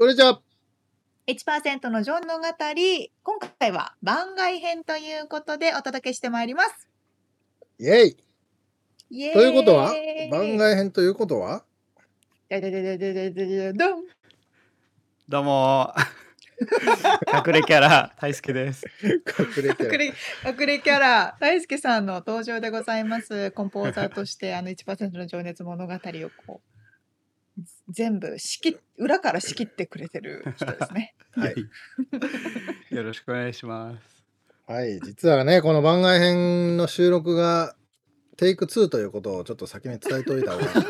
[0.00, 0.40] こんにちは。
[1.26, 6.88] 1%の情の語り、今回は番外編ということでお届けしてまいります。
[7.78, 8.16] イェイ
[9.10, 9.92] イェイということは？
[10.30, 11.64] 番外編ということは？
[15.28, 15.92] どうも。
[17.46, 19.20] 隠れキャラ大輔です隠
[19.62, 19.68] れ
[20.46, 25.98] 隠れキャラ大輔さんの登場でございますコンポーザーとしてあの1%の情熱物語を
[26.46, 26.60] こ
[27.88, 31.14] 全部仕切っ裏から仕切ってくれてる人ですね。
[31.32, 31.54] はい。
[32.94, 34.24] よろしくお願いします。
[34.66, 35.00] はい。
[35.00, 37.74] 実はね、この番外編の収録が
[38.36, 40.66] テイク2ということをちょっと先に伝えておいた方が。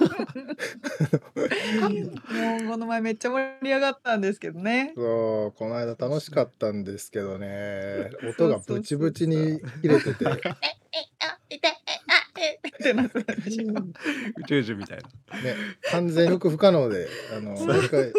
[1.81, 4.93] もうこの前めっちゃ盛り上がったんですけどね。
[4.97, 13.65] そう、この間楽しかったんですけどね、音がブチブチに切れてて、えあ痛いあえってなってたでしょ。
[13.65, 15.41] 宇宙人みたいな。
[15.41, 15.55] ね、
[15.91, 18.13] 完全に不可能で、あの、もう一回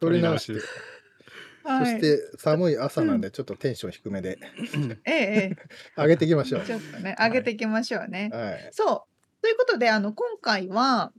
[0.00, 0.54] 撮り直し
[1.62, 4.38] そして寒い朝なんでちょっとテンション低めで
[5.04, 5.56] えええ
[5.96, 6.66] 上げていきましょうえ、。
[6.66, 8.30] ちょっとね上げていきましょうね。
[8.32, 8.68] はい。
[8.72, 11.12] そうということであの今回は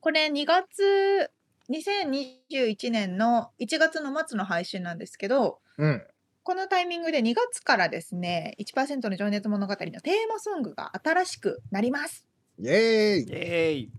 [0.00, 1.30] これ2月
[1.70, 6.06] 2021年の1月の末の配信なんですけどうん。
[6.44, 12.26] このタイミングで2月からですね1%の情熱物語のテーマソングが新しくなります。
[12.58, 13.22] イエーイ。
[13.22, 13.92] イエーイ。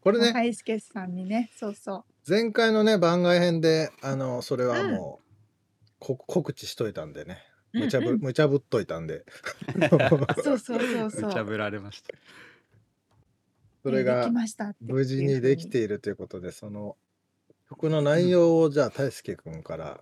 [0.00, 2.04] これね、大輔さんにねそうそう。
[2.28, 5.24] 前回のね番外編であのそれはもう、
[5.98, 7.38] こ告知しといたんでね。
[7.72, 8.20] 無茶ぶ、うんうん。
[8.20, 9.24] 無茶ぶっといたんで。
[10.44, 11.26] そうそうそうそう。
[11.28, 12.12] 無茶ぶられました。
[12.12, 12.18] で
[13.84, 14.30] それが
[14.80, 16.96] 無事にできているということでその
[17.68, 20.00] 曲の内容をじゃあ大輔くんから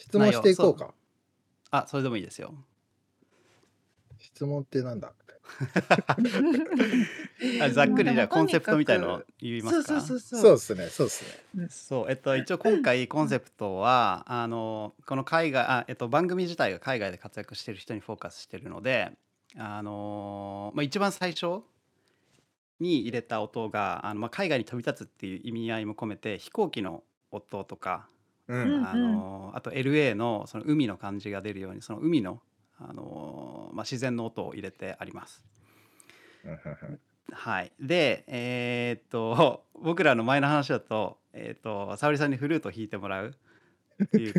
[0.00, 0.92] 質問していこうか。
[1.70, 2.54] あ、それでもいいですよ。
[4.18, 5.12] 質問ってなんだ？
[7.60, 10.00] あざっくりじゃあコンセプトみたいの言いまそうすか。
[10.00, 10.40] そうそう。
[10.40, 11.24] そうですねそうです
[11.54, 11.66] ね。
[11.70, 19.10] そうえっと一応今回コンセプトはあのこの海外あえっと番組自体が海外で活躍している人にフォーカスしているので
[19.56, 21.62] あのまあ一番最初
[22.78, 27.02] に入れた音があのまあ海外に飛び立つっていう意味合いも込めて飛行機の
[27.32, 28.08] 音とか
[28.50, 28.88] ううんん。
[28.88, 32.40] あのあと LA のその海の感じが出るようにその海の
[32.78, 35.44] あの、まあ、自然の音を入れてあります。
[37.32, 43.34] はい、でえーっと 僕らの前の話だと,、えーっと沙織さんにフルートを弾いてもらう
[44.02, 44.34] っていう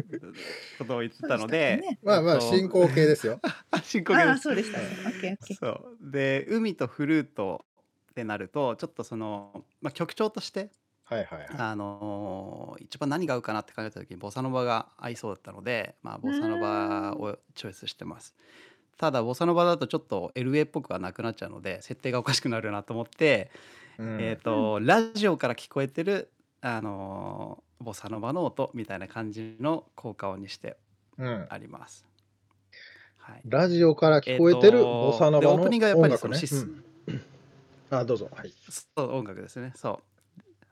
[0.77, 1.99] ことを言ってたので ね。
[2.03, 3.39] まあまあえっと進行形ですよ。
[3.71, 4.29] あ 進行形です。
[4.29, 4.85] ああそうでしたね。
[5.05, 6.11] オッケーオッケーそう。
[6.11, 7.65] で海とフルート
[8.11, 10.69] ってなるとちょっとその、まあ、曲調として
[11.11, 11.47] はいはいはい。
[11.57, 18.33] あのー一番何が合うかなって考えた時にボサノバが合いそうだったので、まあ、ボサノバをチョイスしてます。
[18.97, 23.51] ただボサノバだとちょっと LA っぽくはなくなっちゃうので設定がおかしくなるなと思って、
[23.97, 24.17] うん。
[24.21, 30.77] えー、とラジオから聞こえてる、あのーボサノバの音みたいな感じの効果音にして
[31.17, 31.47] うん。
[31.49, 32.05] あります。
[33.17, 36.33] はい、ラジオから聞こえてるボサノバのでオープニングはやっぱりそ音楽ね。
[36.33, 36.55] のシス、
[37.07, 37.21] うん。
[37.89, 38.29] あどうぞ。
[38.31, 38.53] はい。
[38.69, 39.73] そう音楽ですね。
[39.75, 40.10] そう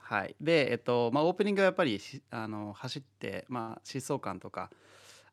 [0.10, 0.36] はい。
[0.42, 4.72] でえっとまあオープニングはやっぱりしあの走ってまあ疾走感とか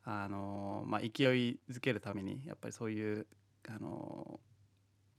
[0.04, 3.26] あのまあ勢いづけるためにやっぱりそういう
[3.71, 4.39] あの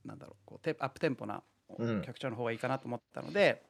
[0.06, 1.42] なんだろうこうテアップテンポな
[1.80, 2.02] うん。
[2.04, 3.64] 曲調の方がいいかなと思ったので、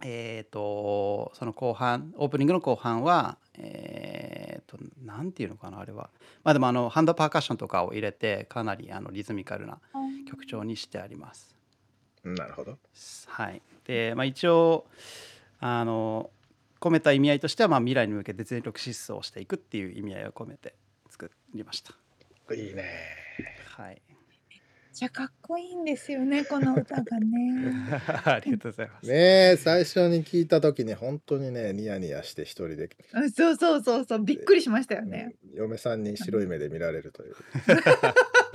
[0.00, 6.10] えっとその後半オープニングの後半はえっとなんていうのかなあれは。
[6.44, 9.80] まあでもあのハンドパーカッションとかを入れてかなりあのリズミカルな
[10.28, 11.55] 曲調にしてあります。
[12.34, 12.78] なるほど
[13.28, 14.86] はい、で、まあ、一応
[15.60, 16.30] あの
[16.80, 20.74] 込めた意味合いとしては、まあ、未来に向けて全力疾走をしていくっていう意味合いを込めて
[21.08, 21.94] 作りました。
[22.54, 22.84] いいね
[23.76, 24.00] はい、
[24.92, 27.72] じゃかっこいいんですよねこの歌がね。
[28.24, 29.06] ありがとうございます。
[29.06, 29.14] ね
[29.52, 35.34] え最初に聞いた時に本当にねニヤニヤして一人で、うんそうそうそうそうびっくりしましたよね。
[35.44, 37.36] うん嫁さんに白い目で見られるという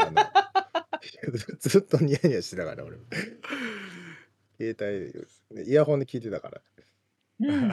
[1.60, 2.98] ずっとニヤニヤしてたから俺
[4.58, 5.12] 携
[5.54, 6.62] 帯イヤホンで聞いてたから。
[7.44, 7.72] うん、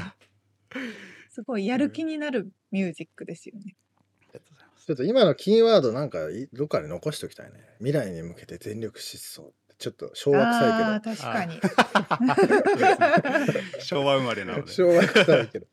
[1.29, 3.77] すごいやる気になるミュージックですよね。
[3.97, 7.61] ありがとうございますちょっと今のキーワードなんかいどっかで残しておきたいね。
[7.79, 11.61] 未来に向けて全力疾走ってちょっと昭和ああ臭ー確かに。
[13.85, 14.71] 昭和生まれないので。
[14.73, 15.67] けど昭和臭いけど。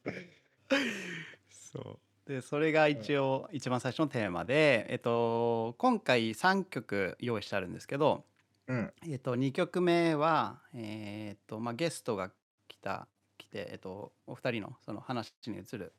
[1.50, 8.26] そうでそれが一応一番最初のテーマで、えっと、今回3曲用意してあるんですけど、
[8.68, 8.94] うん。
[9.08, 12.32] えっと、2曲目は、えっとまあ、ゲストが
[12.68, 13.08] 来た
[13.38, 15.94] 来て、えっと、お二人のその話に移る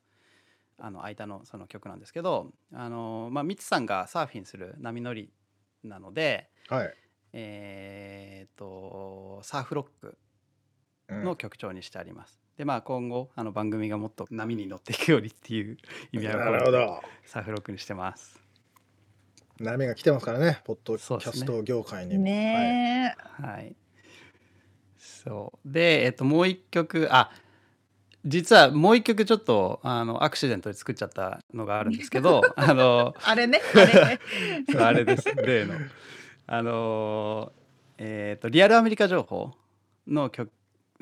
[0.79, 5.33] あの間のその曲なんですけどあの、まあ、ミツさんがサーフィンする波乗り
[5.85, 6.95] なので、はい、
[7.33, 10.19] えっとサーフロック
[11.09, 11.25] うん。
[11.25, 12.46] の曲調にしてあります。
[12.57, 15.77] でまあ今後あの番組がもっと波に乗っていくようにっていう
[16.13, 17.03] 意味合いをなるほど。
[17.25, 18.41] サーフロックにしてます。
[19.59, 23.15] 波が来てますからねポッドキャスト業界にも、ね。
[23.41, 23.77] え、はい。
[24.97, 25.73] そう。
[25.73, 27.31] でえっともう一曲あ
[28.25, 34.21] 実はもう一曲ちょっとあのアクシデントで作っちゃったのがあるんですけど あのあれね、あれね。
[34.79, 35.35] あれです。
[35.35, 35.75] 例の。
[36.47, 37.53] あの
[37.99, 39.53] えっとリアルアメリカ情報
[40.07, 40.51] の曲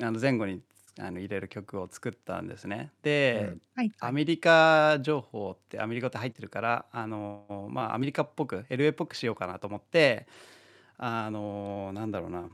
[0.01, 0.61] あの前後に
[0.99, 2.91] あの入れる曲を作ったんですね。
[3.03, 3.61] で、うん。
[3.75, 3.91] はい。
[3.99, 10.27] アメリカ情報ってアメリカって入ってるからあのまあアメリカっぽく LA っぽくしようかなと思って
[10.97, 12.49] あのなんだろうな。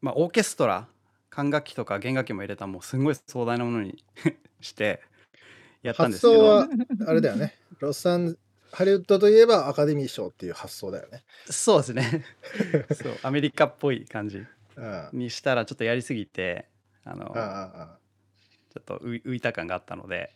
[0.00, 0.86] まあオーケストラ
[1.30, 4.02] 管楽器とか弦楽器も入れたもうすごい壮大なものに
[4.60, 5.00] して
[5.82, 6.60] やったんですけど。
[6.60, 7.56] 発想はあれだよね。
[7.80, 8.36] ロサン
[8.72, 11.24] ハリウッドといえばアカデミー賞っていう発想だよね。
[11.44, 12.24] そうですね。
[12.94, 14.84] そうアメリカっぽい感じうん。
[14.84, 16.66] あにしたらちょっとやりすぎて
[17.04, 17.98] あのあああ
[18.72, 20.34] ちょっと浮いた感があったので。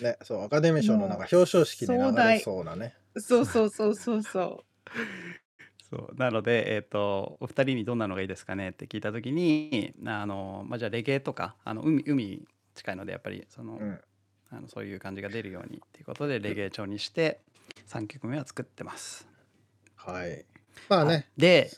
[0.00, 2.94] ねそうアカデミー賞のなんか表彰式で流れそうなね。
[3.16, 4.64] そうそうそうそうそ
[5.90, 14.00] そうなので、えー、とお二人にどんなのがいいですかねって聞いた時にあの、まあ、じゃあレゲエとかあの海海近いのでやっぱりその、うん。
[14.56, 17.40] あのそういう感じが出るようにっていうことでレゲエ調にして
[17.88, 19.26] 3曲目は作ってます。
[19.96, 20.44] はい。
[20.88, 21.28] まあね。
[21.36, 21.70] で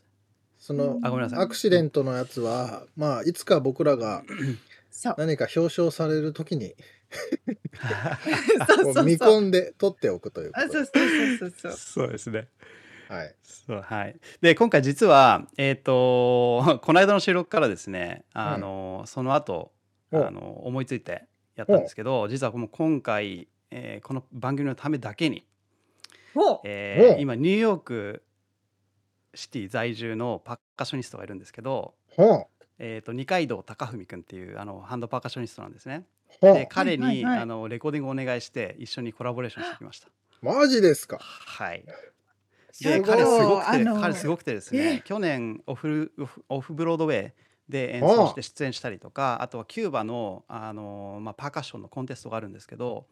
[0.67, 4.25] そのあごめんなさいアクシデントのやつはまあいつか僕らがう。
[4.91, 5.15] そう。
[5.17, 6.75] 何か表彰されるときに
[8.67, 9.17] そうこそうう見。
[9.17, 11.09] 込んで取っておくというこあ、とでそうそう
[11.39, 11.73] そうそうそう。
[11.73, 12.49] そうですね。
[13.09, 19.71] はいそうはい、で今回実は、えー、と この間の収録からですねあの、その後
[20.11, 21.23] おあの思いついて
[21.55, 25.47] やったんですけど実はもう今回、えーこの番組のためだけに
[26.35, 28.23] お、えーお今ニューヨーク
[29.37, 32.47] シティ在住のパッカッショニストがいるんですけど、ほう。
[32.79, 36.05] えー、と二階堂貴文君っていうあのハンドパーカッショニストなんですね。
[36.41, 36.55] ほう。
[36.55, 37.39] で彼に、はいはいはい。
[37.43, 40.09] あのレコーディングをお願いして一緒にコラボレーションしてきました。
[40.43, 41.19] マジですか。
[41.21, 41.85] はい、
[42.73, 43.09] すでごい。
[43.09, 47.33] 彼すごくて彼すごくてですねえ去年オフオフオフブロードウェイ
[47.69, 53.07] で演奏して出演したりとかあとはキューバのあの、まあ、パーカッションのコンテストがあるんですけど、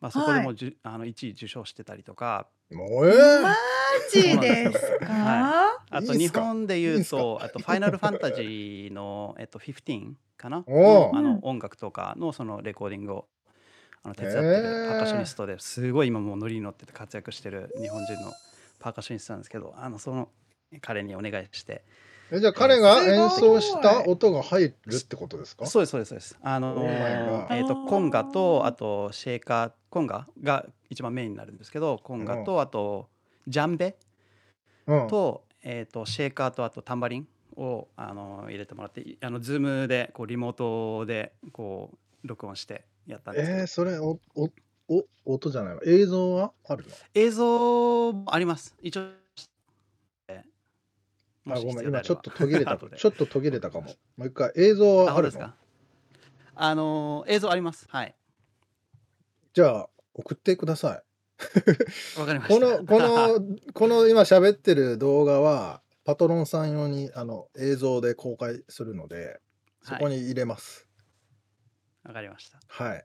[0.00, 3.54] まあ、そこでもじゅ、あの1位受賞してたりとかもうえーマ
[4.10, 5.06] ジですか？
[5.06, 10.58] はあと日本で言いいうとあと「ファイナルファンタジーの」えっと、15かな？
[10.58, 11.24] あうん。
[11.24, 13.28] の音楽とかのそのレコーディングを
[14.02, 14.52] あの手伝ってる
[14.88, 15.92] パーカッショニストです。
[15.92, 18.32] ごい今もうノリに乗ってて活躍してる日本人の
[18.80, 20.28] パーカッショニストなんですけどあのその
[20.80, 21.84] 彼にお願いして
[22.32, 25.66] えじゃあ彼が演奏した音が入るってことですか？
[25.66, 26.38] そうですそうですそうです。
[26.42, 33.08] あの おーえっ、とコンガとあとシェーカーコンガが一番メインになるんですけどコンガとあと
[33.46, 33.96] ジャンベ
[34.86, 35.08] うん。
[35.08, 41.90] と,、えー、とシェーカーとあとタンバリンをあの入れてもらっていあのズームでこうリモートでこ
[42.24, 44.50] う録音してやったんですけど、えー、それおお
[44.88, 45.80] お音じゃないわ。
[45.84, 46.90] 映像はあるの？
[47.14, 48.76] 映像もあります。
[48.82, 49.06] 一応
[51.54, 52.76] あしごめん今ちょっと途切れた。
[52.78, 53.86] ちょっと途切れたかも。
[54.16, 55.14] もう一回映像あはあるの？
[55.14, 55.56] 本当ですか？
[56.56, 57.86] あの映像あります。
[57.88, 58.14] はい。
[59.52, 61.02] じゃあ送ってください。
[62.18, 62.78] わかりました。
[62.78, 69.40] このこの この今喋ってる動画はパトロンさん用にあの映像で公開するので
[69.82, 70.88] そこに入れます。
[72.04, 72.60] わかりました。
[72.68, 73.04] はい、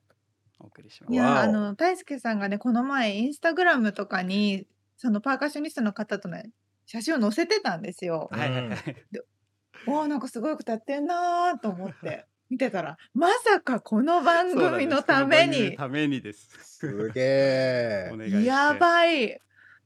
[0.60, 1.13] お送りします。
[1.13, 6.41] いやあの大輔さんがねこの前インスタグラムとかにそのパーカッショニストの方との
[6.85, 8.29] 写真を載せてたんですよ。
[8.31, 8.79] はいはいはい。
[9.88, 12.25] おーなんかすごいことやってんなーと思って。
[12.50, 15.75] 見てたらまさかこの番組のために。
[15.77, 16.50] ためにです。
[16.79, 18.09] すげえ。
[18.13, 18.43] お願いして。
[18.43, 19.39] やばい。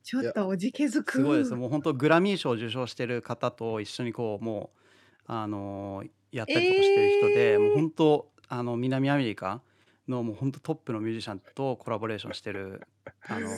[0.03, 1.13] ちょっとおじけづく。
[1.13, 1.53] すごいです。
[1.53, 4.79] もう本当グラミー賞を受賞してる方と一緒にこうもう
[5.27, 9.61] あのーやったりとかしてる人で、えーもう本当あの南アメリカ
[10.07, 12.81] のもう本当トップのミュージシャンとコラボレーションしてる
[13.27, 13.55] あのーパ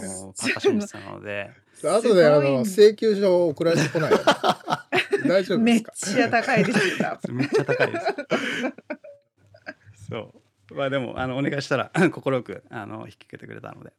[0.48, 1.52] ーカッショニストなので
[1.84, 4.12] 後であの請求書送られてこない
[5.28, 6.18] 大丈夫めっですか？
[6.18, 7.20] ちゃ高いですよ。
[7.34, 8.06] めっちゃ高いです。
[10.10, 10.34] そ
[10.72, 10.76] う。
[10.76, 12.10] まあでもあのお願いしたら 快
[12.44, 13.92] くあの引き受けてくれたので。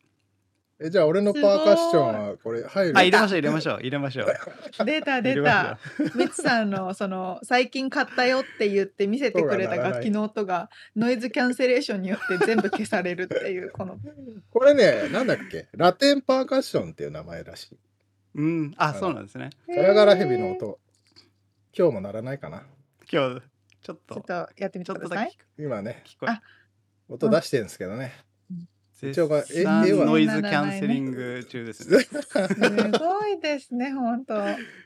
[0.80, 2.99] えじゃあ俺のパーカッションはこれ入る？
[2.99, 4.85] あ入れましょう入れましょう入れましょう。
[4.85, 5.78] 出た出た。
[6.14, 13.99] ミツさんのその最近買ったよって言って見せてくれた楽器の音がノイズキャンセレーションによって全部消されるっていうこの
[14.52, 15.66] これねなんだっけ？
[15.73, 17.78] ラテンパーカッションっていう名前らしい
[18.37, 18.40] う。
[18.42, 18.75] うん。
[18.76, 19.50] あそうなんですね。
[19.68, 20.78] ガラガラヘビの音
[21.76, 22.62] 今日もならないかな？
[23.11, 23.42] 今日
[23.82, 25.37] ちょっとちょっとやってみちょってください。
[25.58, 26.42] 今ね聞こえあ
[27.08, 28.27] 音出してるんですけどね、絶一
[29.07, 32.00] 応これ絵賛ノイズキャンセリング中ですね。
[32.00, 32.11] す
[32.99, 34.35] ごいですね本当。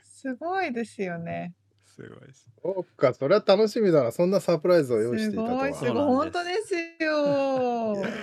[0.03, 1.53] すごいですよね。
[1.85, 2.47] すごいです。
[2.61, 6.79] そうかそれは楽しみだなそんなサプライズを用意しすていたとはごいすごい本当ですよ。
[6.89, 8.13] いやー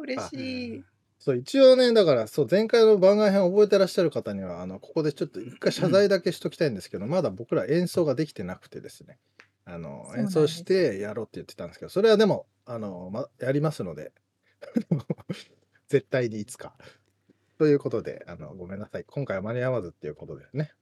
[0.00, 0.84] 嬉しい。
[1.18, 9.18] そう一応ねだからそう前回の番外編覚えてらっしゃる方にはあのここでちょっと一回謝罪だけしときたいんですけど、まだ僕ら演奏ができてなくてですね
[9.64, 14.12] あの演奏してやろうって言ってたんですけどそれはでもあの、ま、やりますので
[15.88, 16.76] 絶対にいつか。
[17.58, 19.04] ということであのごめんなさい。
[19.04, 20.72] 今回は間に合わずっていうことですね。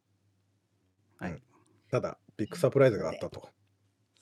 [1.19, 1.33] はい。
[1.33, 1.43] うん。
[1.91, 3.49] ただビッグサプライズがあったと。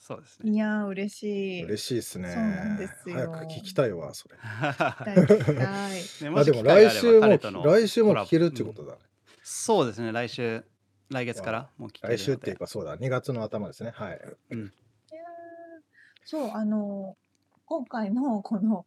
[0.05, 0.51] そうですね。
[0.51, 1.63] いやー嬉しい。
[1.63, 2.29] 嬉しいですね。
[2.29, 3.15] そうなんですよ。
[3.15, 4.35] 早く聞きたいわそれ。
[4.35, 5.55] 聞きたい聞きたい。
[6.29, 8.99] ねあでも来週も来週も聞けるってことだね、
[9.41, 10.11] そうですね。
[10.11, 10.63] 来週
[11.09, 12.97] 来月からもう聞ける来週っていうかそうだ。
[12.97, 13.91] 2月の頭ですね。
[13.91, 14.11] はい。
[14.11, 14.71] いやー。
[16.25, 17.17] そうあの
[17.65, 18.85] 今回のこの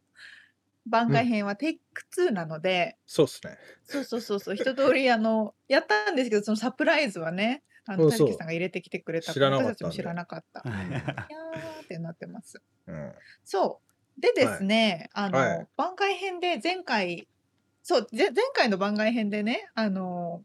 [0.89, 3.57] 番外編はテイク2なので、そうっすね。
[3.83, 8.27] そうそうそうそう一通りあの やったんですけどそのサプライズはねあのそうそう。
[8.27, 9.73] たけさんが入れてきてくれた知らなかったんで。
[9.73, 10.61] 私たちも知らなかった。
[10.61, 10.71] い。
[10.71, 12.61] やーってなってます。
[12.87, 13.13] うん。
[13.45, 13.81] そ
[14.17, 14.21] う。
[14.21, 15.67] でですね、あの、はい。
[15.77, 17.27] 番外編で前回
[17.87, 20.43] そうぜ前回の番外編でねあの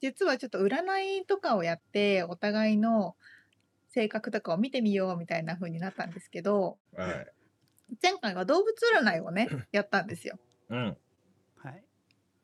[0.00, 0.84] 実はちょっと占
[1.22, 3.16] いとかをやってお互いの
[3.90, 7.26] 性格とかを見てみようみたいな風になったんですけどはい
[8.02, 10.38] 前回は動物占いをねやったんですよ。
[10.70, 10.96] うん。
[11.56, 11.84] はい。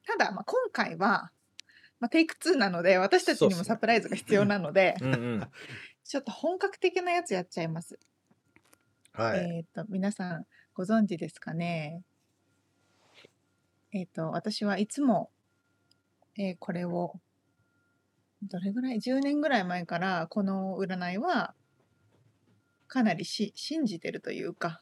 [0.06, 1.30] ただ、まあ、今回は、
[1.98, 3.74] まあ、テイク2なので私たちにもそうっすね。
[3.74, 5.48] サプライズが必要なので、うんうん。
[6.04, 7.98] ちょっと本格的なやつやっちゃいます。
[9.12, 9.40] はい。
[9.40, 12.02] えっ、と皆さんご存知ですかね？
[13.92, 15.30] えっ、と私はいつも、
[16.36, 17.20] えーこれを
[18.42, 21.54] どれぐらい？10年ぐらい前からこの占いは
[22.88, 24.80] かなりし信じてるというか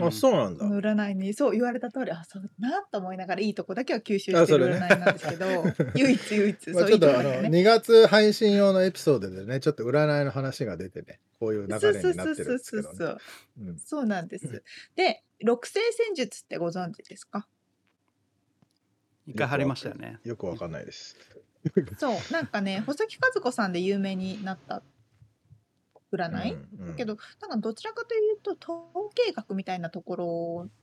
[0.00, 0.66] あそうなんだ。
[0.66, 5.46] 占いにそう言われた通りあそうだなと思いながらいいとこだけは吸収してる占いなんですけど、
[5.94, 7.60] 唯一唯一ちょっとあのとこだけね。
[7.60, 13.18] 2月配信用のエピソードでねちょっと占いの話が出てねこういう流そうれになってるんそうそうそうですけどねそう。
[13.60, 13.78] うん。
[13.78, 14.62] そうなんです。
[14.96, 17.46] で六星占術ってご存知ですか？
[19.28, 20.18] 一回貼りましたよね。
[20.24, 21.16] よくわかんないです。
[21.98, 24.82] そうなんかね細木数子さんで有名になった
[26.12, 26.96] 占い、うんうん。
[26.96, 30.26] けどなんかどちらかというと統計学みたいなところ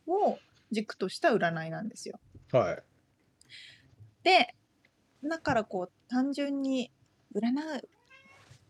[0.08, 0.40] を
[0.72, 2.20] 軸とした占いなんですよ。
[2.52, 2.84] はい。
[4.24, 4.56] で
[5.24, 6.92] だからこう単純に
[7.34, 7.90] 占う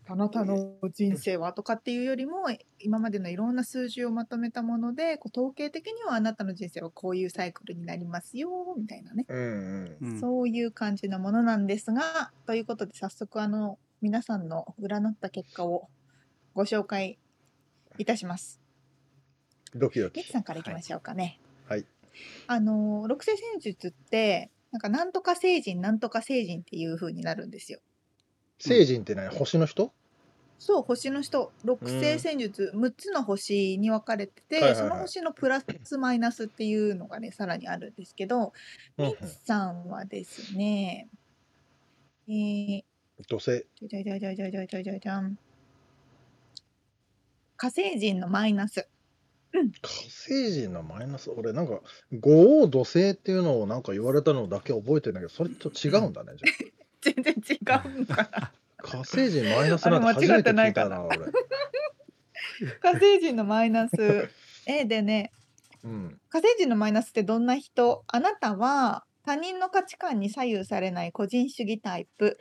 [0.07, 2.45] あなたの人生はとかっていうよりも
[2.79, 10.09] 今までのいろんな数字をまとめたものでこう統計的にはあなたの人生はこういうサイクルになりますよみたいなね、うんうん。
[10.09, 10.19] うん。
[10.19, 15.89] そういう感じのものなんですがということで早速あの皆さんの占った結果を
[16.55, 17.17] ご紹介
[17.97, 18.61] いたします。
[19.75, 20.21] ドキドキ。
[20.21, 21.37] ミツさんからいきましょうかね。
[21.67, 21.85] はい。
[22.47, 27.79] あの六星占術ってなんかなんとか星人なんとか星人っていう風になるんですよ。
[28.57, 29.35] 星人って何？
[29.35, 29.91] 星の人？
[30.57, 31.51] そう星の人。
[31.65, 34.89] 六星占術6つの星に分かれてて、はいはいはい。
[34.89, 38.53] その星のプラスマイナスっていうのがねさらにあるんですけど、
[38.97, 39.11] うんうん。
[39.11, 41.09] ミツさんはですね
[42.29, 42.83] えー、
[43.27, 43.65] 土星。
[43.81, 45.37] じゃじゃじゃじゃじゃじゃじゃじゃじゃん
[47.65, 48.87] 火星人のマイナス。
[49.51, 51.31] 火星人のマイナス？
[51.31, 51.79] 俺なんか
[52.19, 56.33] 五王土星っていうのをなんか言われたのだけ覚えてるんだけどそれと違うんだね
[57.01, 58.15] 全然違うのか。
[58.17, 61.03] なあ火星人マイナスなんて初めて聞いたな。
[61.03, 61.17] 俺。
[62.81, 64.29] 火星人のマイナス。
[64.67, 65.31] えでね。
[65.83, 66.21] うん。
[66.29, 68.03] 火星人のマイナスってどんな人？
[68.05, 72.37] あなたは他人の価値観に左右されない個人主義タイプ。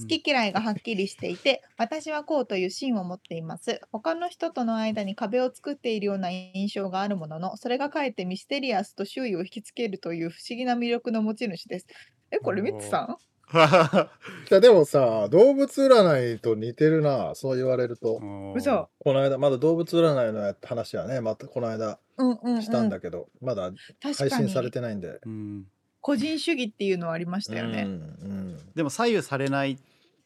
[0.00, 3.80] 好き嫌いがはっきりしていて 私はこうという芯を持っています。
[3.92, 11.86] 他の人との間に壁を作っているような印象があるもののそれがかえってミステリアスと周囲を引きつけるという不思議な魅力の持ち主です。
[12.30, 13.16] えこれミツさん？
[13.52, 18.20] いやでもさ動物占いと似てるなそう言われると。
[18.56, 18.88] 嘘。
[19.00, 25.20] この間まだ動物占いのや話はねまたこの間うんうん、うん、したんだけど、まだ配信されてないんで。
[25.26, 25.64] うん
[26.00, 28.58] 個人主義っていうのはありましたよね、うんうん。
[28.74, 29.78] でも左右されないっ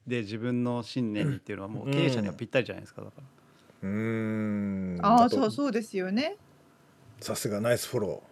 [0.06, 3.14] で自分の信念にっていうのはもう経営者にはぴったりじゃないですかだか
[3.82, 3.88] ら。
[3.88, 4.98] うーん。
[5.02, 6.36] ああとそうそうですよね。
[7.20, 8.22] さすがナイスフォロ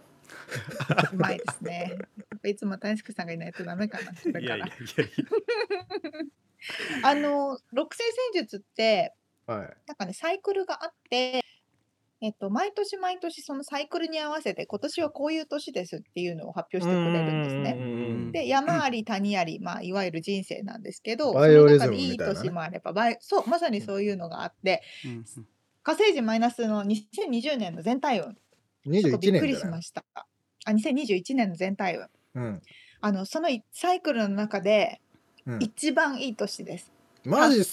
[1.13, 1.97] うまいですね。
[2.45, 4.45] いつも大輔さんがいないとダメかなそれから。
[4.45, 5.11] いやいやいやい
[7.05, 9.77] あの六星戦術ってーはい。
[9.87, 11.42] なんかねサイクルがあって
[12.23, 17.73] えっと、毎年毎年そのサイクルに合わせて今年はこういう年ですっていうのを発表してくれるんですね。
[17.73, 18.33] ん。
[18.33, 25.11] で山あり谷あり、まあ、いわゆる人生なんですけどその中でいい年もあればバイそうまさにそういうのがあってうん。
[25.11, 25.25] うん
[25.85, 28.37] 火星人マイナスの2020年の全体運。
[29.01, 30.05] ちょっとび21っくりしました。
[30.15, 30.27] あ
[30.71, 31.97] 2021年の全体
[32.35, 32.41] 運。
[32.41, 32.63] うん。
[33.01, 35.01] あのそのいサイクルの中で
[35.45, 35.59] うん。
[35.61, 36.93] 一番いい年です。
[37.25, 37.67] マジっっ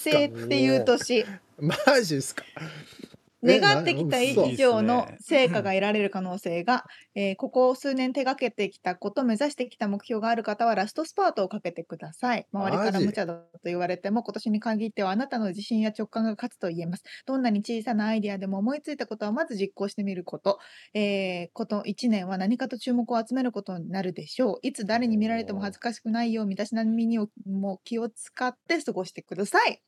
[0.48, 1.24] ていう年。
[1.58, 2.44] マジっすか？
[2.52, 3.09] え
[3.42, 12.46] 願ってきたな以嘘上の成果が得られる可能性が、えーここ数年手がけてきたこと目指してきた目標がある方はラストスパートをかけてください。
[12.52, 17.04] 周りから無茶だと言われても今年に限ってはあなたの自信や直感が勝つと言えます。
[17.26, 20.58] どんなに小さなアイデアでも思いついたことはまず実行してみること、
[20.94, 24.58] えーこと1年は何かと注目を集めることになるでしょう。
[24.62, 29.82] いつ誰に見られても恥ずかしくないよう身だしなみにも気を使って過ごしてください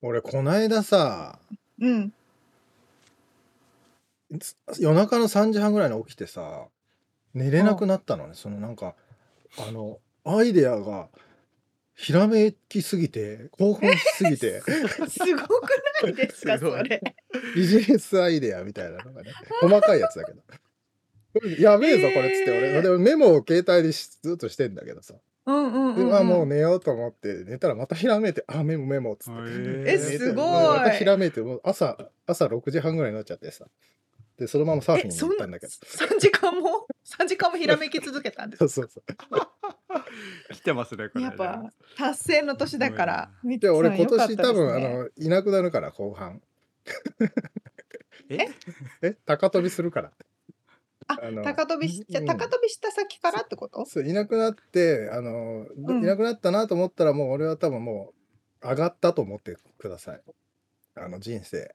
[0.00, 1.38] 俺こないださ
[1.80, 2.21] うんつ
[4.78, 6.66] 夜中の3時半ぐらいに起きてさ
[7.34, 8.34] 寝れなくなったのね。
[8.34, 8.94] そのなんか
[9.58, 11.08] あのアイデアが
[11.94, 14.60] ひらめきすぎて興奮しすぎて。
[15.08, 15.70] すごく
[16.02, 17.00] ないですか それ。
[17.54, 20.42] ビジネスアイデアみたいなのがね細かいやつだけど。
[21.58, 22.82] やべえぞこれっつって俺、えー。
[22.82, 25.14] でもメモを携帯でしずっとしてんだけどさ。
[25.44, 29.40] うんうんで、うん、まあうんもう寝ようと思って寝たらまたひらめいてあメモメモっつって。
[29.40, 30.78] へえ寝てすごい。
[30.78, 31.96] またひらめいてもう朝
[32.26, 33.66] 朝6時半ぐらいになっちゃってさ
[34.38, 35.72] でそのままサーフィンに行ったんだけど。
[35.72, 46.40] 3時間も3時間もひらめき続けたんですそうそうそう来てますねこれやっぱ達成の年だからみつで俺今年多分、あのいなくなるから後半。
[48.28, 48.48] え？
[49.02, 49.16] え？
[49.26, 50.12] 高飛びするから。
[51.08, 53.84] ああの高飛びしじゃ高飛びした先からってこと？
[53.86, 56.02] そういなくなってあの、どうん。
[56.02, 58.12] いなくなったなと思ったらもう俺は多分も
[58.62, 60.20] う上がったと思ってください。
[60.94, 61.74] あの人生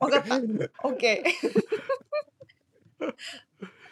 [0.00, 0.36] 分かった。
[0.88, 1.22] OK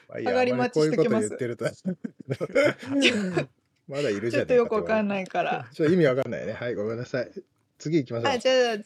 [0.09, 2.07] まあいいや上がり待ちしときますまりこういうこと言って
[3.37, 3.49] ると。
[3.89, 5.69] まだいるじちょっとよくわかんいないから。
[5.73, 6.53] ちょっと意味わかんないね。
[6.53, 7.31] はいごめんなさい。
[7.79, 8.33] 次行きましょう。
[8.33, 8.79] あじゃあ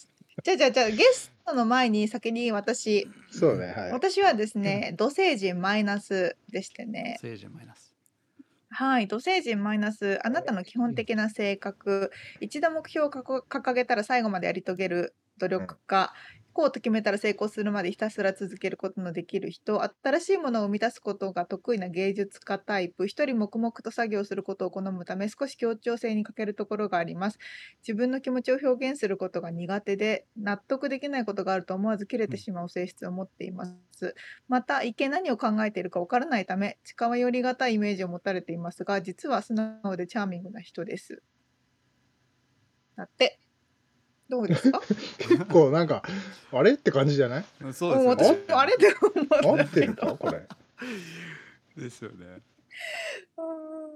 [0.42, 3.08] じゃあじゃあじゃあゲストの前に先に私。
[3.30, 3.92] そうねはい。
[3.92, 7.18] 私はですね土星人マイナスでしてね。
[7.20, 7.90] 聖人マイナス。
[8.72, 16.12] はい、土星人マイナス、あなたの基本的な性格、一度目標をかこ掲げたら最後までやり遂げる努力家、
[16.52, 27.38] こうと決めたら成功するまでひたすら続けることのできる人、新しいものを生み出すことが得意な芸術家タイプ、一人黙々と作業することを好むため、少し協調性に欠けるところがあります。
[27.80, 34.14] 自分の気持ちを表現することが苦手で、納得できないことがあると思わず切れてしまう性質を持っています。
[34.48, 41.22] また一見何を考えているかわからないため近寄りがたいイメージを持たれていますが実は素直でチャーミングな人です。
[42.96, 43.38] だって
[44.30, 44.80] どうですか？
[45.18, 46.02] 結構なんか
[46.52, 46.72] あれ？
[46.72, 47.44] って感じじゃない？
[47.72, 48.54] そうですね。
[48.54, 48.94] もあれで
[49.42, 50.46] 思合ってるったけどかこれ。
[51.76, 52.26] ですよね。
[53.36, 53.42] う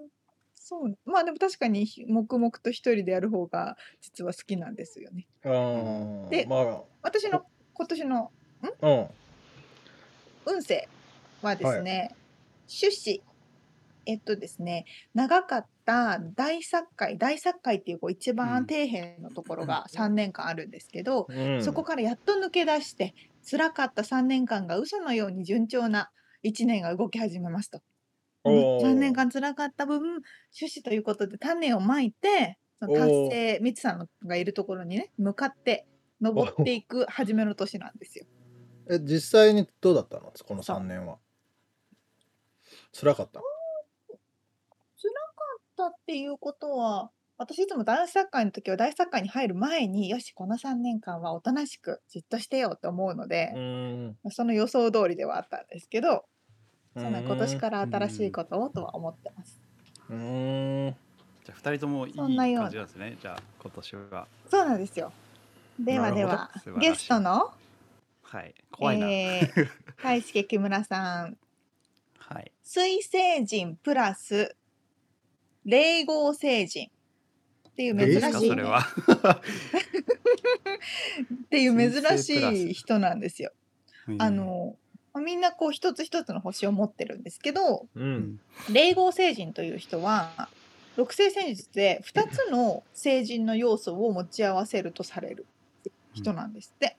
[0.05, 0.09] ん
[0.55, 0.99] そう。
[1.05, 5.27] まあでも確かに黙々と一人でやる方が実は好きなんですよね。
[5.45, 7.45] あーでま私の
[7.75, 8.31] 今年の
[8.63, 9.07] あうん。
[10.47, 10.89] 運勢
[11.43, 12.15] はですね、
[12.67, 13.23] 出資
[14.07, 18.67] えっとですね長かった大作会大作会っていうこう一番うん。
[18.67, 21.63] 底辺のところが3年間あるんですけど、うん。
[21.63, 23.15] そこからやっと抜け出して
[23.49, 26.11] 辛かった3年間が嘘のように順調な
[26.45, 27.81] 1年が動き始めますと。
[28.45, 28.85] おー。
[28.85, 30.21] 3年間辛かった分
[30.53, 35.87] 出資ということで種をまいてその達成みつさんがいるところにね向かって
[36.21, 38.27] 登っていく初めの年なんですよ。
[38.91, 40.33] え実際にどうだったの？
[40.47, 41.19] このそう3年は
[42.93, 43.54] 辛かっただ
[45.83, 54.17] っていうことは私いつも大作会の時は大作会に入る前によしこの3年間はおとなしくじっとしてよって思うので、ん。
[54.31, 56.25] その予想通りではあったんですけど、
[56.97, 59.61] そん今年から新しいことをとは思ってます。
[60.11, 60.97] うん。
[61.45, 62.63] じゃあ2人ともいいそんなような。
[62.63, 63.19] 感じなんですね。
[63.21, 64.29] じゃあ今年は。
[64.49, 65.13] そうなんですよ。
[65.81, 66.29] ではなるほど。
[66.29, 66.91] では素晴らしい。
[66.91, 67.51] ゲストの、
[68.23, 68.55] はい。
[68.71, 69.69] 怖いな、えー、
[70.05, 71.37] 大輔木村さん。
[72.19, 72.53] はい。
[72.63, 74.57] 水星人プラス
[75.65, 76.91] 霊合星人。
[77.71, 78.81] っていう珍しい、それは。
[81.35, 83.53] っていう珍しい人なんですよ。
[84.19, 84.77] あの
[85.13, 88.13] まあみんなこう一つ一つの星を持ってるんですけどううん。
[88.15, 90.49] ん霊合星人という人は
[90.97, 95.47] 六星占術で2つの星人の要素を持ち合わせるとされる
[96.13, 96.97] 人なんですって。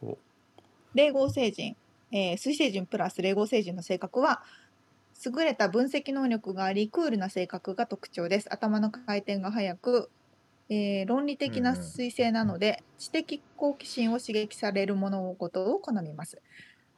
[0.00, 0.18] ほ
[0.94, 1.76] 霊合星人、
[2.10, 4.42] えー水星人プラス霊合星人の性格は
[5.24, 8.52] 優れた分析能力がありクールな性格が特徴です。
[8.52, 10.10] 頭の回転が速く、
[10.68, 16.42] えー論理的な彗星なので、知的好奇心を刺激される物事を好みます、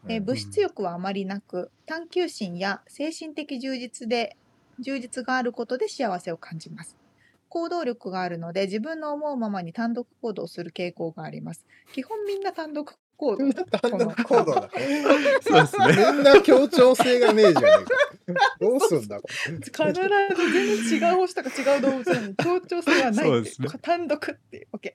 [0.08, 4.36] えーうん物質欲はあまりなく探求心や精神的充実で
[4.78, 6.98] 充実があることで幸せを感じます。
[7.48, 11.66] 行動力があるので自分の思うままに単独行動する傾向があります。
[11.92, 14.70] 基本みんな単独行動単独行動だ。
[15.42, 16.12] そうですね。
[16.12, 18.56] みんな協調性がねえじゃねえか。
[18.60, 19.54] どうすんだこれ。
[19.54, 24.92] 必ず全然違う星とか違う動物なのに協調性はないってそうですね単独っていう OK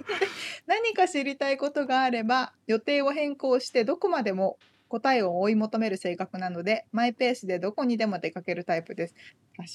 [0.66, 4.58] 何か知りたいことがあれば予定を変更してどこまでも
[4.94, 9.14] 答えを追い求める性格なのでマイペースでどこにでも出かけるタイプです。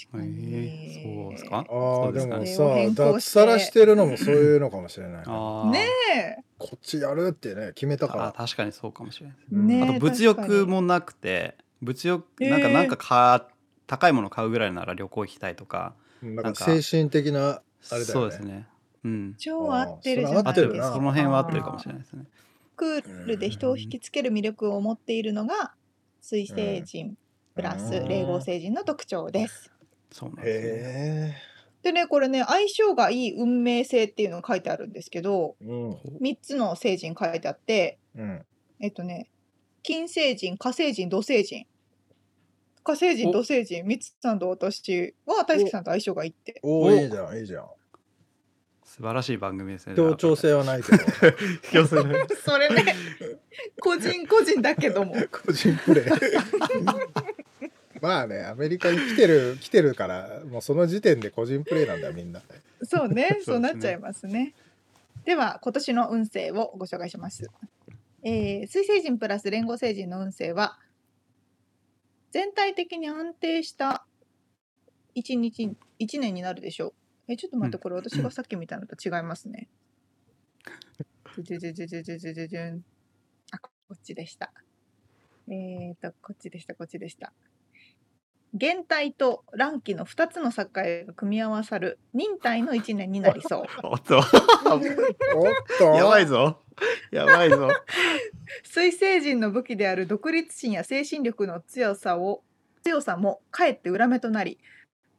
[0.10, 1.58] 確かに、えーそうですか？
[1.70, 3.86] ああ、でもねさ、脱サラして。
[3.86, 5.24] るのもそういうのかもしれないね。
[5.28, 5.72] あー。
[5.72, 9.38] ねえこっちやるってね、決めたかあー確かにそうかもしれない。
[9.52, 9.84] ね。
[9.84, 12.74] あと物欲もなくて物欲なんかえー。
[12.74, 13.48] なんかか
[13.88, 18.06] 高いもの買うぐらいなら旅行行きたいとかうんなんか精神的な、あれだよね。
[18.06, 18.68] そうですね。
[19.04, 19.36] うん。
[19.38, 22.24] 超合ってるじゃないそれ合ってるですかその辺は合ってるかもしれないですね
[22.80, 25.74] クールで人を引きつける魅力を持っているのが
[26.22, 27.18] 水星人
[27.54, 28.08] プラスうん。
[28.08, 29.70] 霊合星人の特徴です。
[30.14, 30.74] そうなんですね。
[30.78, 31.36] へ
[31.84, 35.66] でねこれね相性がいい運命性っていうのが書いてあるんですけどえ。
[35.66, 35.92] うん。
[36.22, 38.46] 3つの星人書いてあってうん。
[38.80, 39.30] えっとね
[39.84, 41.66] 金星人火星人土星人。
[42.86, 43.34] 火星人お。
[43.34, 46.62] 土星人ミツさんと私は大輔さんと相性がいいって。
[46.64, 46.92] おお、お。
[46.94, 47.66] いいじゃん、いいじゃん。
[49.00, 49.96] 素晴らしい番組ですね。
[49.96, 50.98] 協調性はないけど、
[51.88, 52.94] それね。
[53.80, 55.16] 個人個人だけども。
[55.32, 57.10] 個人プレー。
[58.02, 62.42] まあね、アメリカに来てる、来てるから、もうその時点で個人プレーなんだよ、みんな。
[62.84, 63.40] そうね。
[63.46, 64.54] そうなっちゃいますね。
[65.24, 67.50] では今年の運勢をご紹介します、
[68.24, 70.78] えー水星人プラス連合星人の運勢は
[72.32, 74.06] 全体的に安定した
[75.14, 76.94] 一日一年になるでしょう
[77.30, 77.82] えちょっと待ってうん。
[77.82, 79.70] これ私がさっき見たのと違いますね。
[81.42, 82.84] じゅじゅじゅじゅじゅじゅじゅじゅん
[83.52, 84.52] あこっちでした
[85.48, 87.32] えーとこっちでしたこっちでした
[88.54, 94.82] 現体と乱気の2つの境が組み合わさる忍耐の1年になりそうおっとおっ
[95.78, 96.60] とやばいぞ
[97.12, 97.70] やばいぞ
[98.64, 102.44] 水星人の武器である独立心や精神力の強さを
[102.84, 104.60] 強さもかえって裏目となり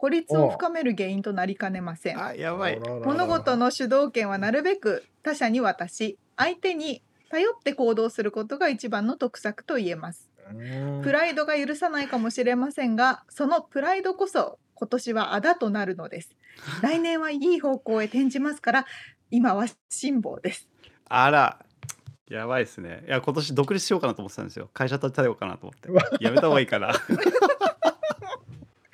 [0.01, 2.25] 孤立を深める原因となりかねません。
[2.25, 2.81] あやばい。
[2.81, 10.31] 物事の主導権はなるべく他者に渡し相手に頼って行動することが一番の得策と言えます。
[10.51, 11.03] うん。
[11.03, 16.35] プライドが許さないかもしれませんがそのプライドこそ今年はあだとなるのです。
[16.81, 18.87] 来年はいい方向へ転じますから
[19.31, 20.67] 今は辛抱です。
[21.11, 21.59] あら。
[22.31, 23.03] やばいですね。
[23.07, 24.71] いや今年独立しようかなと思ってたんですよ。
[24.73, 26.25] 会社立てようかなと思って。
[26.25, 26.95] やめた方がいいかな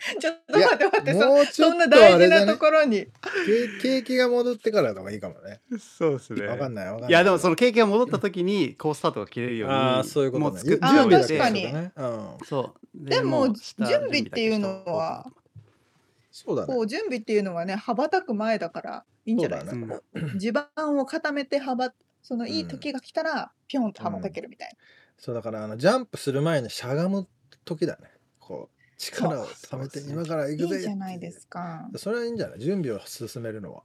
[0.20, 3.06] ちょっと待って待ってそもうちょそんなっとあ大事なれだねところに
[3.46, 5.60] 景景気が戻ってからの方がいいかもね。
[5.78, 7.10] そうですねわかんないわかんない。
[7.10, 10.76] いやでもその経験が戻った時にこうスタートが切れるようにああそういうことね。
[10.76, 11.66] もう確かに。
[11.66, 11.90] うん。
[12.44, 13.56] そうでも準
[14.06, 15.30] 備っていうのは
[16.30, 16.80] そうだねこ。
[16.80, 19.64] う準備っていうのはね羽ばたく前だからいいんじゃない？
[19.64, 20.66] ですか、そうだ 地盤
[20.98, 21.92] を固めて羽ば
[22.22, 24.76] そのいい時が来たらピョンと羽ばたけるみたい
[25.18, 27.26] そうだからあのジャンプする前にしゃがむ
[27.64, 28.10] 時だね。
[28.98, 30.76] 力を貯めて今から行な、くぜ。
[30.76, 31.88] いいじゃないですか。
[31.96, 32.60] それはいいんじゃない？
[32.60, 33.82] 準備を進めるのは。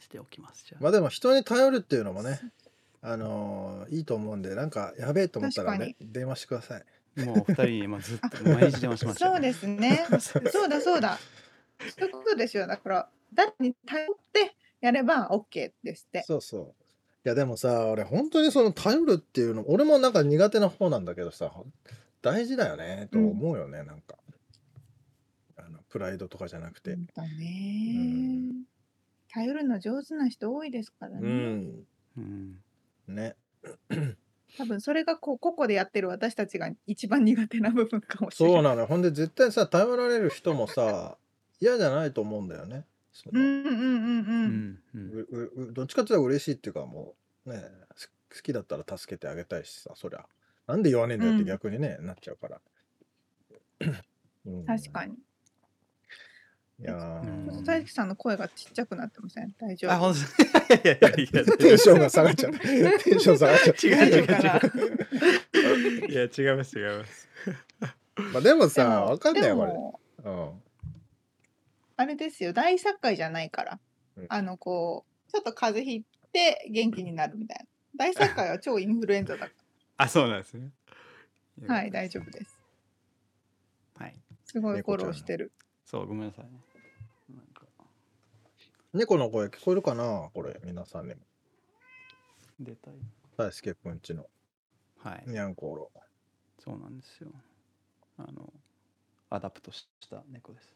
[0.00, 0.82] しておきますじゃあ。
[0.82, 2.40] まあでも人に頼るっていうのもね、
[3.02, 6.84] あのーいいと思うんで、なんかやべえと思ったらね、電話してください。
[7.24, 10.04] もう二人にもうずっと毎日電話しましたそうですね。
[10.18, 11.18] そうだそうだ。
[11.98, 12.66] そういうことですよ。
[12.66, 16.24] だから誰に頼ってやれば OK ですって。
[16.26, 16.74] そうそう。
[17.24, 21.52] いやでもさ、俺本当にその頼るっていうの、俺もなんか苦手な方なんだけどさ、
[22.24, 24.16] 大事だよねと思うよね、なんか。
[25.56, 26.94] あのプライドとかじゃなくて。
[26.94, 27.28] 本当ね、
[27.96, 28.64] うん
[29.30, 31.86] 頼るの上手な人多いですからね、うん。
[32.16, 32.54] うん
[33.08, 33.34] ね。
[34.56, 38.86] 多分それがこう個々でやってる私たちが一番苦手な部分かもしれないそうなのよ。
[38.86, 41.18] ほんで絶対さ、頼られる人もさ、
[41.60, 42.86] 嫌じゃないと思うんだよね。
[43.32, 47.14] うんうんうんうん、うんうんうううどっちかっていうと嬉しいっていうかも
[47.46, 47.62] うね
[47.96, 50.26] す好きだったら助けてあげたいしさそりゃ
[50.66, 51.46] なんで言わねえんだよってうん。
[51.46, 52.60] 逆にね、なっちゃうから、
[54.46, 54.64] うん。
[54.64, 55.14] 確かに。
[56.80, 59.54] いやちょっと大樹さんの声がちっちゃくなってません？
[59.60, 59.92] 大丈夫？
[59.92, 60.14] あ本
[60.68, 60.74] 当？
[60.74, 61.40] いやいやいや。
[61.42, 66.10] いやテンションが下がっちゃう テンション下がっちゃう違う違う違う。
[66.10, 67.28] いや違います違います。
[68.32, 69.72] まあでもでさ、もわかんないよ、でこれ。
[69.72, 70.62] もうん。
[71.96, 72.52] あれですよ。
[72.52, 73.78] 大作会じゃないから、
[74.16, 74.26] うん。
[74.28, 77.66] あのこうちょっと風邪ひいて元気になるみたいな。
[77.96, 79.52] 大作会は超インフルエンザだか
[80.04, 80.70] あ、そうなんですね。
[81.62, 82.60] らはい大丈夫です
[83.96, 84.14] はい。
[84.44, 85.52] すごいフォローしてる
[85.86, 86.44] そう、ごめんなさい
[88.92, 90.30] 猫の声聞こえるかな？
[90.32, 91.20] これ、皆さんにも。
[92.60, 92.94] 出たい。
[93.36, 94.26] 大輔くんちの
[95.02, 95.24] はい。
[95.26, 95.90] にゃんころ。
[96.62, 97.28] そうなんですよ。
[98.18, 98.52] あの、
[99.30, 100.72] adopt した猫です。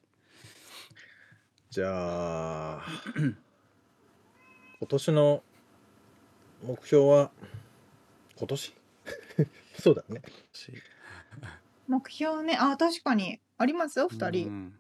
[1.71, 2.83] じゃあ、
[4.81, 5.45] 今年の
[6.65, 7.31] 目標は、
[8.37, 8.78] 今年？
[9.81, 10.23] そうだね。
[10.53, 10.73] し。
[11.87, 12.57] 目標ね。
[12.59, 13.41] あ確かに。
[13.57, 14.79] ありますよ2人、うん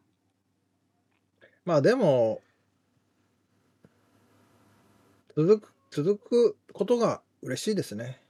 [1.64, 2.40] まあでも、
[5.36, 8.22] 続く、続くことが嬉しいですね。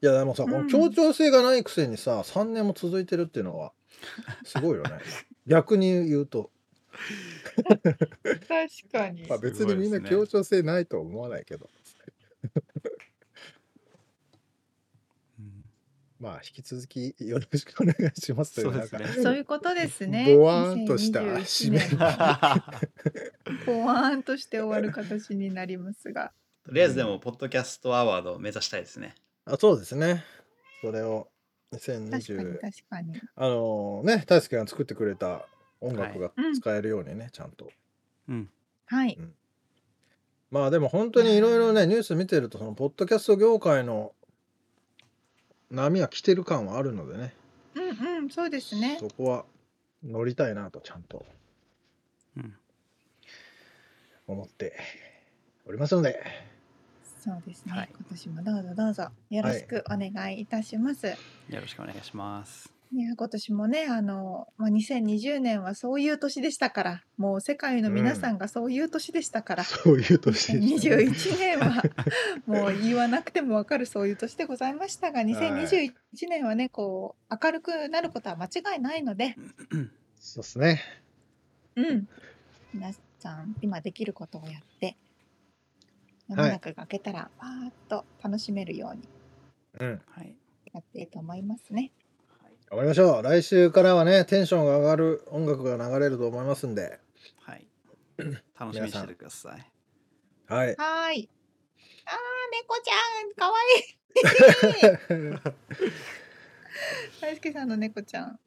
[0.00, 3.74] いやでもさ、このうん協調性がないくせにさ、3年も続いてるっていうのは、
[4.44, 4.92] すごいよね。
[5.46, 6.50] 逆に言うと、
[8.24, 9.26] 確かに。
[9.28, 11.68] まあ、別にみんな協調性ないと思わないけど、
[15.38, 15.54] うん
[16.24, 19.22] まあ引き続きよろしくお願いしますというそうですね。
[19.22, 20.34] そういうことですね。
[20.34, 21.98] ぼわーんとした2021締め年。
[23.66, 26.32] ぼわーんとして終わる形になりますが。
[26.64, 29.14] とりあえずでも、ポッドキャストアワードを目指したいですね。
[29.44, 30.24] あそうですね。
[30.80, 31.28] それを
[31.70, 33.20] 確かに2020確かに。
[33.36, 35.46] あのね大輔が作ってくれた
[35.82, 36.54] 音楽がうん。
[36.54, 37.70] 使えるようにね、ちゃんと。
[38.30, 38.50] うん。
[38.86, 39.18] はい。
[40.50, 44.14] まあでも本当にいろいろねニュース見てるとそのポッドキャスト業界の
[45.74, 47.34] 波は来てる感はあるのでね。
[47.74, 48.96] うんうんそうですね。
[49.00, 49.44] そこは
[50.04, 51.26] 乗りたいなとちゃんと。
[52.36, 52.54] うん。
[54.26, 54.74] 思って
[55.66, 56.22] おりますので。
[57.20, 57.88] そうですね、はい。
[57.94, 61.14] 今年もどうぞどうぞよろしくお願いいたします、よ
[61.60, 62.73] ろしくお願いします。
[62.94, 71.04] い、や今年もねあの、まあ、2020年はそういう年でしたからもう世界の皆さんがそういう年でしたから、そういう年でしたね。
[71.04, 71.82] 2021年は
[72.46, 75.92] もう言わなくてもわかるそういう年でございましたが2021
[76.28, 79.36] 年はねこう明るくなることは間違いないので、
[80.18, 80.82] そうですね。
[81.76, 82.08] うん、
[82.72, 84.96] 皆さん今できることをやって
[86.28, 89.02] 世の中が明けたらパーッと楽しめるように
[89.80, 90.00] うん。
[90.10, 90.34] はい。
[90.72, 91.92] やっていいと思いますね。
[92.74, 92.76] はい。
[92.76, 96.98] 頑張りましょう来週からはねテンションが上がる音楽が流れると思いますんで
[97.40, 97.66] はい。
[98.58, 99.70] 楽しみにしててください。
[100.46, 101.28] はいはーい。
[102.06, 102.14] あー
[102.52, 102.94] 猫ちゃ
[103.26, 103.84] んかわいい。
[107.20, 108.38] 大輔さんの猫ちゃん。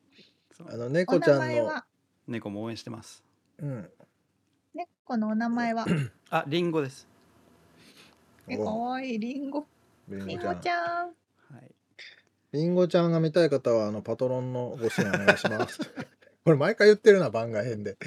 [0.68, 1.84] あのお猫ちゃんの
[2.28, 3.24] 猫も応援してます。
[3.60, 3.92] うん
[4.74, 5.86] 猫のお名前は？
[6.30, 7.08] あ、リンゴです。
[8.48, 9.68] えかわいいリンゴ。
[10.08, 11.14] リリンゴンゴちゃん
[12.52, 12.62] ちゃん。
[12.62, 12.64] はい。
[12.64, 15.80] リンゴちゃんが見たい方はあのパトロンのご支援お願いします。
[16.46, 17.98] これ毎回言ってるな番外編で。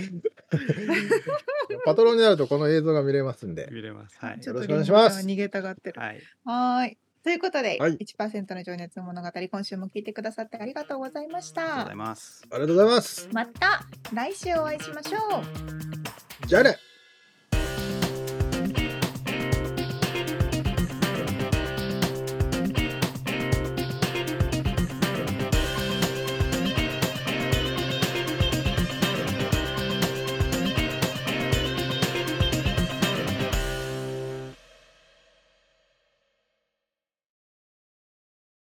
[1.85, 3.68] パトロンになるとこの映像が見れますんで。
[3.70, 4.16] 見れます。
[4.18, 4.40] はい。
[4.40, 6.00] ちょっとよろしくお願いしますリンゴちゃんは逃げたがってる。
[6.00, 6.20] はい。
[6.44, 6.98] はーい。
[7.22, 11.96] ということで、はい1%の情熱物語、今週も聞いてくださってありがとうございましたありがとうござい。
[11.96, 12.42] ます。
[12.50, 13.29] ありがとうございます。
[13.33, 13.83] また
[14.14, 16.46] 来週お会いしましょう。
[16.46, 16.89] じゃあね